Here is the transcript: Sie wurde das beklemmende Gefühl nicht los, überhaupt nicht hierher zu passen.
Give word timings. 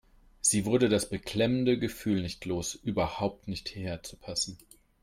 Sie 0.41 0.65
wurde 0.65 0.89
das 0.89 1.07
beklemmende 1.09 1.77
Gefühl 1.77 2.23
nicht 2.23 2.43
los, 2.45 2.73
überhaupt 2.73 3.47
nicht 3.47 3.69
hierher 3.69 4.01
zu 4.01 4.15
passen. 4.17 4.57